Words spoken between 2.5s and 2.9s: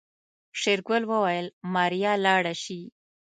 شي.